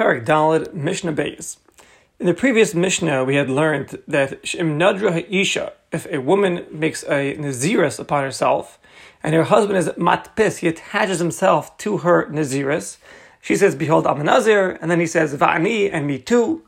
[0.00, 1.58] Parak Mishnah Beis.
[2.18, 7.02] In the previous Mishnah, we had learned that Shem Nadra Isha, if a woman makes
[7.02, 8.78] a Naziris upon herself,
[9.22, 12.96] and her husband is matpis, he attaches himself to her Naziris.
[13.42, 16.62] She says, Behold, I'm a Nazir, and then he says, Va'ani, and me too.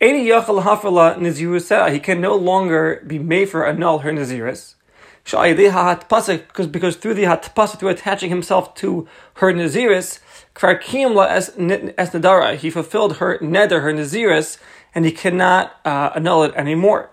[0.00, 4.76] Any Yachal Hafala Nazirusa, he can no longer be made for annul her Naziris.
[5.24, 10.18] Because, because through the hatpasa, through attaching himself to her Naziris,
[10.54, 11.50] as
[12.10, 14.58] Nadara, he fulfilled her neder, her Naziris,
[14.94, 17.10] and he cannot uh, annul it anymore.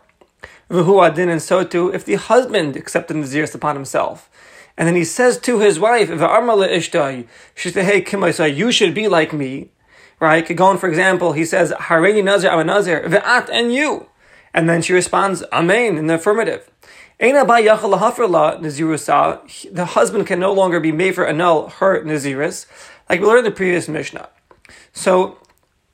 [0.72, 4.30] Adin, and so too, if the husband accepted Naziris upon himself,
[4.78, 6.16] and then he says to his wife, she
[7.70, 9.72] said, hey, Kimaisa, you should be like me,
[10.20, 10.56] right?
[10.56, 12.98] Going, for example, he says, Hareini Nazir, I'm a Nazir,
[13.52, 14.08] and you.
[14.54, 16.70] And then she responds, Amen, in the affirmative.
[17.20, 17.36] The
[19.90, 22.66] husband can no longer be made for annul her naziris,
[23.10, 24.30] like we learned in the previous Mishnah.
[24.94, 25.38] So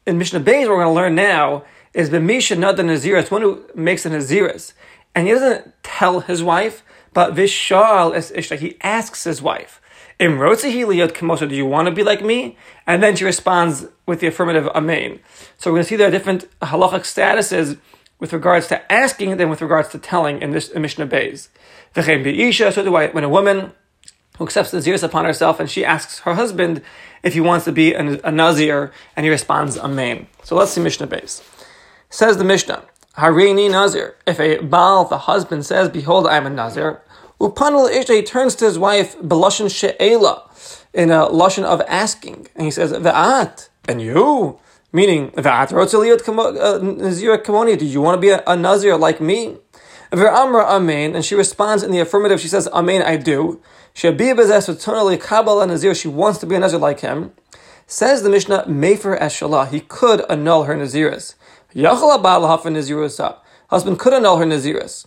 [0.05, 1.63] in Mishnah what we're going to learn now
[1.95, 4.73] is the Misha not the naziris, one who makes a naziris,
[5.15, 8.57] and he doesn't tell his wife, but vishal es ishta.
[8.59, 9.81] He asks his wife,
[10.20, 14.68] "Imrotzi Do you want to be like me?" And then she responds with the affirmative
[14.76, 15.21] amen.
[15.57, 17.79] So we're going to see there are different halachic statuses
[18.20, 21.49] with regards to asking than with regards to telling in this in Mishnah Beis.
[21.94, 23.71] So do I, when a woman
[24.38, 26.82] who accepts the upon herself and she asks her husband
[27.24, 30.27] if he wants to be a, a Nazir and he responds Amen.
[30.43, 31.41] So let's see Mishnah Beis.
[32.10, 32.84] Says the Mishnah,
[33.18, 34.16] Harini Nazir.
[34.27, 37.02] If a Baal, the husband, says, Behold, I am a Nazir,
[37.40, 40.49] Upanul Ishta, he turns to his wife, Belushan She'ela,
[40.93, 42.48] in a Lushan of asking.
[42.55, 44.60] And he says, Ve'at, and you?
[44.96, 46.85] Meaning, uh, do
[47.85, 49.57] you want to be a, a Nazir like me?
[50.13, 52.40] Amra Amen, and she responds in the affirmative.
[52.40, 53.62] She says, Amen, I do.
[53.93, 54.07] She.
[54.07, 54.13] She
[56.07, 57.34] wants to be a Nazir like him.
[57.85, 61.35] Says the Mishnah, Mefer Eshalah, he could annul her Naziris.
[63.68, 65.06] Husband could annul her Naziris.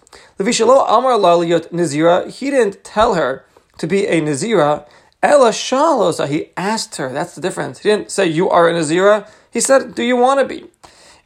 [2.31, 3.47] He didn't tell her
[3.79, 4.87] to be a Nazira.
[5.23, 7.13] Ella Shalosa, he asked her.
[7.13, 7.81] That's the difference.
[7.81, 9.29] He didn't say, You are a Nazira.
[9.51, 10.69] He said, Do you want to be?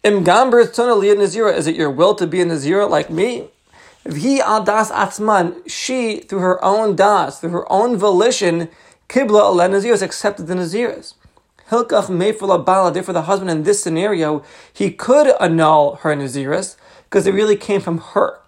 [0.04, 3.48] Im gamber nazira, is it your will to be a nazira like me?
[4.04, 8.68] Vhi al das atzman, she, through her own das, through her own volition,
[9.08, 11.14] kibla ala naziras, accepted the naziras.
[11.70, 14.42] Hilkach meifula bala, for the husband in this scenario,
[14.72, 16.74] he could annul her naziras,
[17.04, 18.40] because it really came from her.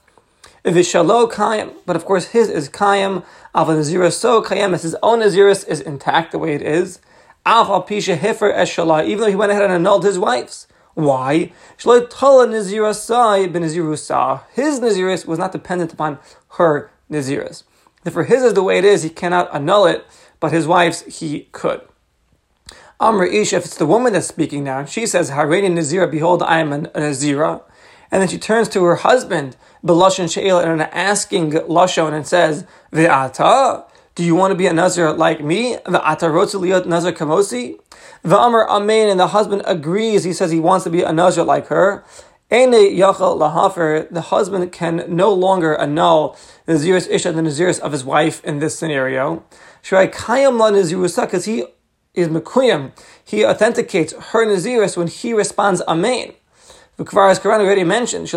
[0.64, 5.20] Vishalo kayam, but of course his is kayam, av naziras so kayam, as his own
[5.20, 7.00] naziras is intact the way it is.
[7.44, 10.66] Pisha Hifer Eshalah, even though he went ahead and annulled his wife's.
[10.94, 11.52] Why?
[11.76, 12.86] His Naziris
[15.26, 16.18] was not dependent upon
[16.50, 17.64] her Naziris.
[18.04, 20.06] Therefore, his is the way it is, he cannot annul it,
[20.38, 21.80] but his wife's he could.
[23.00, 26.60] Amr Isha, if it's the woman that's speaking now, she says, Hareini Nazira, behold, I
[26.60, 27.62] am a Nazira.
[28.14, 33.86] And then she turns to her husband, Belashon She'il, and asking Lashon and says, Ve'ata,
[34.14, 35.72] do you want to be a Nazir like me?
[35.84, 37.80] The atarotzu Nazir kamosi?
[38.22, 40.22] The Amr Amen, and the husband agrees.
[40.22, 42.04] He says he wants to be a Nazir like her.
[42.52, 47.90] Ene yachal lahafer, the husband can no longer annul the Naziris Isha, the Naziris of
[47.90, 49.42] his wife in this scenario.
[49.82, 51.64] Because he
[52.14, 52.92] is Mekuyam.
[53.24, 56.34] He authenticates her Naziris when he responds Amen.
[56.96, 58.32] The Kvaras Quran already mentioned,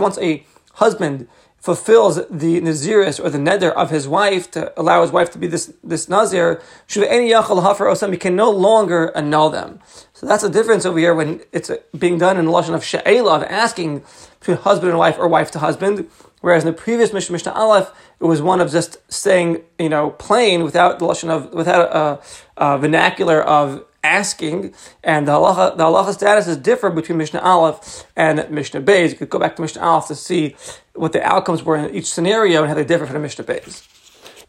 [0.00, 0.44] once a
[0.74, 1.28] husband
[1.62, 5.46] fulfills the naziris or the neder of his wife to allow his wife to be
[5.46, 9.78] this this nazir, he can no longer annul them.
[10.12, 13.36] So that's the difference over here when it's being done in the lashon of she'ela
[13.36, 14.02] of asking
[14.40, 16.08] between husband and wife or wife to husband.
[16.40, 20.10] Whereas in the previous Mishnah, Mishnah Aleph, it was one of just saying, you know,
[20.10, 22.20] plain without the lashon of without a,
[22.56, 28.04] a vernacular of asking, and the halacha, the halacha status is different between Mishnah Aleph
[28.16, 29.10] and Mishnah Beis.
[29.10, 30.56] You could go back to Mishnah Aleph to see
[30.94, 33.86] what the outcomes were in each scenario and how they differ from the Mishnah Beis.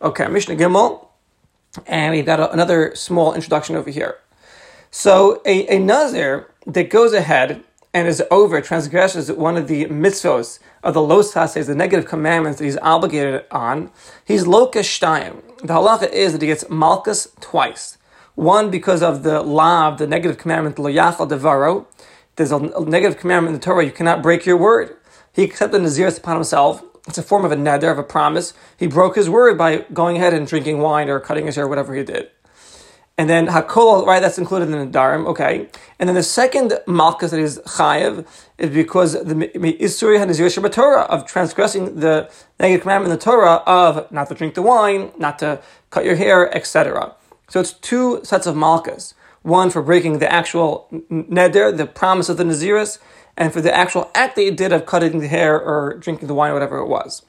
[0.01, 1.07] Okay, Mishnah Gimel,
[1.87, 4.17] and we've got a, another small introduction over here.
[4.91, 7.63] So a, a Nazir that goes ahead
[7.93, 12.59] and is over, transgresses one of the mitzvos of the los hases, the negative commandments
[12.59, 13.91] that he's obligated on,
[14.25, 15.41] he's lokesh shtayim.
[15.59, 17.97] The halacha is that he gets malchus twice.
[18.35, 21.85] One, because of the law, the negative commandment, lo yachal devaro.
[22.35, 24.97] There's a negative commandment in the Torah, you cannot break your word.
[25.31, 26.83] He accepted Naziris upon himself.
[27.07, 28.53] It's a form of a neder, of a promise.
[28.77, 31.93] He broke his word by going ahead and drinking wine or cutting his hair, whatever
[31.93, 32.29] he did.
[33.15, 35.69] And then Hakol, right, that's included in the Darim, okay.
[35.99, 38.25] And then the second Malchus that is Chayev
[38.57, 44.11] is because the Isuri HaNazir Torah, of transgressing the negative commandment in the Torah of
[44.11, 47.13] not to drink the wine, not to cut your hair, etc.
[47.53, 49.13] So it's two sets of malchus.
[49.43, 52.97] one for breaking the actual neder, the promise of the Naziris,
[53.37, 56.33] and for the actual act that he did of cutting the hair or drinking the
[56.33, 57.23] wine or whatever it was.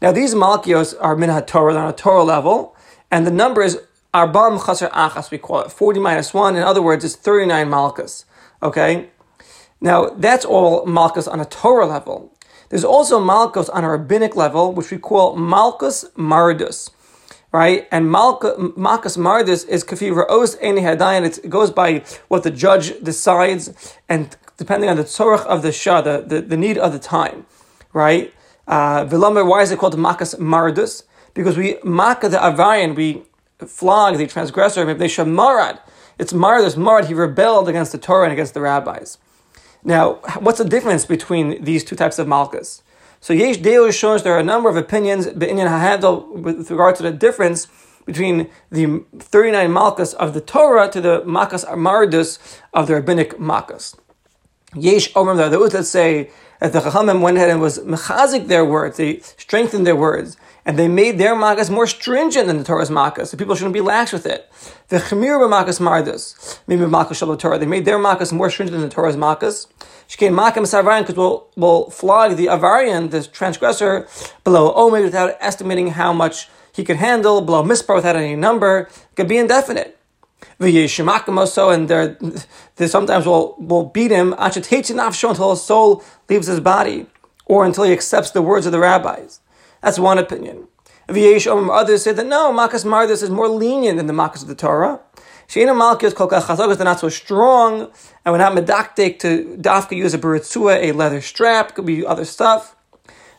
[0.00, 2.74] Now these malkios are min Torah, they're on a Torah level,
[3.10, 3.78] and the number is
[4.14, 6.56] arbam chaser achas, we call it, 40 minus 1.
[6.56, 8.24] In other words, it's 39 malchus.
[8.62, 9.10] Okay?
[9.78, 12.32] Now that's all malchus on a Torah level.
[12.70, 16.88] There's also malchus on a rabbinic level, which we call malchus mardus
[17.52, 17.88] right?
[17.90, 21.24] And Malchus Mardus is Kafi Ra'os Eni Hadayan.
[21.24, 26.00] It goes by what the judge decides, and depending on the tzorach of the shah,
[26.00, 27.46] the, the, the, need of the time,
[27.92, 28.32] right?
[28.68, 31.02] Uh, why is it called Malchus Mardus?
[31.34, 33.22] Because we maka the Avayan, we
[33.66, 35.80] flog the transgressor, they shamarad.
[36.18, 39.18] It's Mardus, Mard, he rebelled against the Torah and against the rabbis.
[39.82, 42.82] Now, what's the difference between these two types of Malchus?
[43.22, 47.02] So Yesh Deo shows there are a number of opinions Be'inyan HaHadol with regard to
[47.02, 47.68] the difference
[48.06, 52.38] between the 39 Malkas of the Torah to the Makas Mardus
[52.72, 53.94] of the rabbinic Makas.
[54.74, 56.30] Yesh Omer, those that say
[56.60, 60.78] that the Chachamim went ahead and was mechazik their words, they strengthened their words, and
[60.78, 64.12] they made their makas more stringent than the Torah's makas, so people shouldn't be lax
[64.12, 64.50] with it.
[64.88, 68.94] The Chemir makas mardus, maybe makas Torah, they made their makas more stringent than the
[68.94, 69.66] Torah's makas.
[70.10, 74.08] Shkein makim savarian because we'll, we'll flog the avarian, the transgressor,
[74.42, 78.90] below omer without estimating how much he could handle, below mispar without any number.
[79.14, 79.96] Could be indefinite.
[80.60, 82.18] also, and they're,
[82.76, 87.06] they sometimes will will beat him until his soul leaves his body,
[87.46, 89.40] or until he accepts the words of the rabbis.
[89.80, 90.66] That's one opinion.
[91.08, 95.00] Others say that no, Makas Mardus is more lenient than the Makas of the Torah.
[95.50, 97.80] Sheina Malkios Kol Chazakas, they're not so strong,
[98.24, 102.24] and we're not medactic to dafka use a beritzua, a leather strap, could be other
[102.24, 102.76] stuff.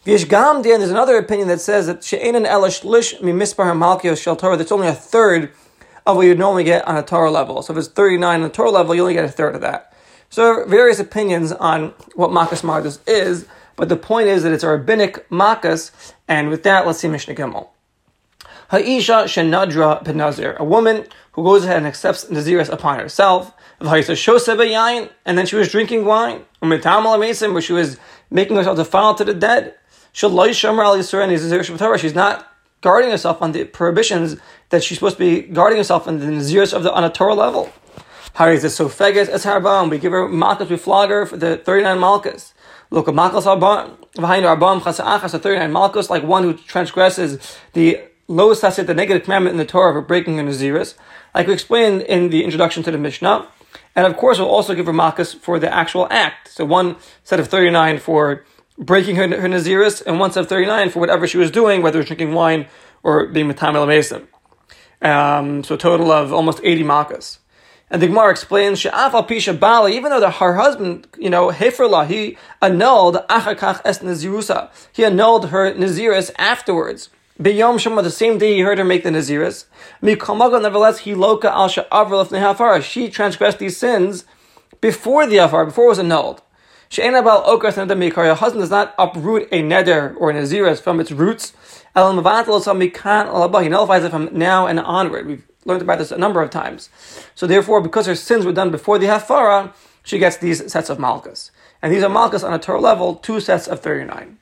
[0.03, 4.35] Vish Gam there's another opinion that says that She'enan Elish Lish Mi Mispar Malkios Shel
[4.35, 5.53] Torah, that's only a third
[6.05, 7.61] of what you'd normally get on a Torah level.
[7.61, 9.93] So if it's 39 on a Torah level, you only get a third of that.
[10.29, 13.47] So various opinions on what Makas Mardus is,
[13.77, 17.35] but the point is that it's a rabbinic Makas, and with that, let's see Mishnah
[17.35, 17.69] Gimel.
[18.71, 23.53] Ha'isha shenadra penazir, a woman who goes ahead and accepts Naziris upon herself.
[23.81, 26.45] And then she was drinking wine.
[26.59, 27.97] Where she was
[28.29, 29.75] making herself defiled to the dead.
[30.13, 30.31] She's
[32.15, 32.47] not
[32.79, 34.37] guarding herself on the prohibitions
[34.69, 37.33] that she's supposed to be guarding herself on the Naziris of the, on a Torah
[37.33, 37.73] level.
[38.35, 39.89] How is it so fegas as harbam?
[39.89, 42.53] We give her malchus, we flog her for the 39 malchus.
[42.89, 43.43] Look, malchus
[44.15, 49.23] behind our bam chasa 39 malchus, like one who transgresses the lowest hasid, the negative
[49.23, 50.95] commandment in the Torah for breaking a Naziris,
[51.33, 53.47] like we explained in the introduction to the Mishnah.
[53.95, 56.49] And of course, we'll also give her makas for the actual act.
[56.49, 58.45] So one set of 39 for
[58.77, 61.99] breaking her, her Naziris, and one set of 39 for whatever she was doing, whether
[61.99, 62.67] it was drinking wine
[63.03, 64.27] or being Matamil Mason.
[65.01, 67.39] Um, so a total of almost 80 makas.
[67.89, 71.49] And the Gemara explains, She'af al pisha bala, even though the, her husband, you know,
[71.49, 74.69] Heferla, he annulled achakach es nazirusa.
[74.93, 77.09] He annulled her naziris afterwards.
[77.41, 79.65] B'yom Shema, the same day he heard her make the Naziris.
[80.03, 84.25] Mikamaga, nevertheless, he loka al sha'avr lefnei She transgressed these sins
[84.79, 86.43] before the afar, before it was annulled.
[86.89, 88.25] She'ena bal okras mikar.
[88.25, 91.53] Your husband does not uproot a neder or a Naziris from its roots.
[91.95, 91.99] He
[93.69, 95.25] nullifies it from now and onward.
[95.25, 96.89] We've learned about this a number of times.
[97.33, 99.73] So therefore, because her sins were done before the hafara,
[100.03, 101.49] she gets these sets of malchus.
[101.81, 104.37] And these are malchus on a Torah level, two sets of 39.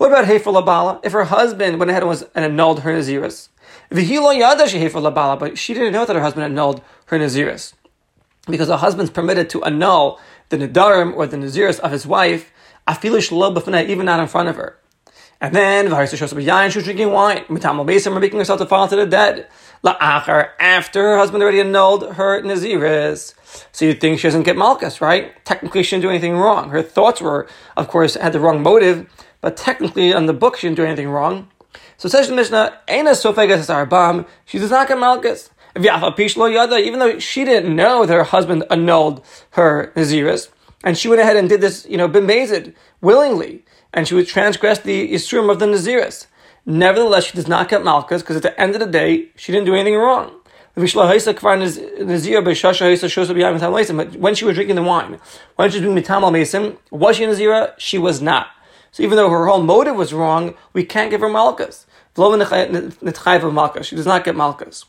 [0.00, 0.98] What about Hefer Labala?
[1.04, 3.50] If her husband went ahead and was and annulled her Naziris.
[3.90, 7.74] Labala, but she didn't know that her husband annulled her Naziris.
[8.48, 12.50] Because a husband's permitted to annul the Nadarim or the Naziris of his wife,
[12.88, 13.30] Afilish
[13.90, 14.78] even not in front of her.
[15.38, 17.44] And then she was drinking wine.
[17.50, 19.48] Making herself to fall to the dead.
[19.84, 23.34] After her husband already annulled her Naziris.
[23.70, 25.44] So you think she doesn't get Malchus, right?
[25.44, 26.70] Technically, she didn't do anything wrong.
[26.70, 29.06] Her thoughts were, of course, had the wrong motive,
[29.40, 31.48] but technically on the book she didn't do anything wrong.
[31.96, 35.50] So says the Mishnah, Aina Sofegas Arbam, she does not get Malchus.
[35.76, 40.48] Even though she didn't know that her husband annulled her Naziris,
[40.82, 44.80] and she went ahead and did this, you know, bimazed, willingly, and she would transgress
[44.80, 46.26] the Yisrum of the Naziris.
[46.66, 49.66] Nevertheless, she does not get Malchus, because at the end of the day, she didn't
[49.66, 50.32] do anything wrong.
[50.74, 50.88] But when
[54.34, 55.20] she was drinking the wine,
[55.56, 57.74] when she was doing Mitamal Mason, was she Nazira?
[57.78, 58.48] She was not.
[58.92, 61.86] So even though her whole motive was wrong, we can't give her malchus.
[62.16, 62.22] She
[63.96, 64.84] does not get malchus.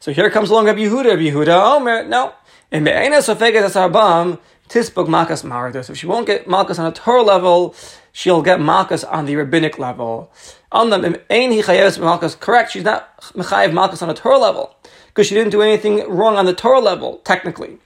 [0.00, 1.06] So here comes along Rabbi Yehuda.
[1.06, 2.34] Rabbi Yehuda, Omer, no.
[2.70, 4.38] Asarbam,
[4.68, 5.88] Tisbuk Malchus Mardus.
[5.88, 7.74] If she won't get malchus on a Torah level,
[8.12, 10.30] she'll get malchus on the rabbinic level.
[10.70, 14.76] On them, Ein Hi Malchus, correct, she's not Mechayev malchus on a Torah level.
[15.18, 17.78] because she didn't do anything wrong on the Torah level, technically.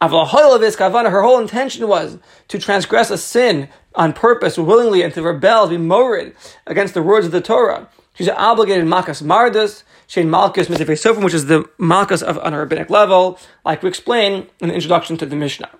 [0.00, 5.70] Her whole intention was to transgress a sin on purpose, willingly, and to rebel, to
[5.70, 6.34] be morid
[6.66, 7.88] against the words of the Torah.
[8.14, 12.90] She's obligated makas mardus, shein malchus mitzvah which is the malchus of on a rabbinic
[12.90, 15.70] level, like we explain in the introduction to the Mishnah.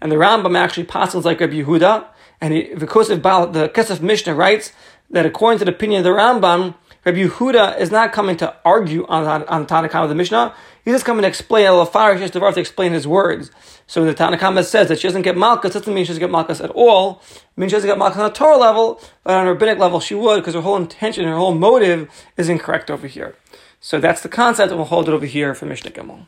[0.00, 2.06] And the Rambam actually passes like Rabbi Yehuda,
[2.40, 4.72] and he, the Kosef the Kesef Mishnah writes
[5.10, 6.74] that according to the opinion of the Rambam,
[7.04, 10.54] Rabbi Yehuda is not coming to argue on, on, on Tanakh of the Mishnah.
[10.84, 13.50] He's just coming to explain a Lafarish Devar to explain his words.
[13.86, 16.62] So the Tanakh says that she doesn't get Malkus, doesn't mean she doesn't get Malkus
[16.62, 17.22] at all.
[17.30, 20.00] It means she doesn't get Malkus on a Torah level, but on a rabbinic level
[20.00, 23.34] she would, because her whole intention, her whole motive is incorrect over here.
[23.80, 26.26] So that's the concept, and we'll hold it over here for Mishnah Gimel.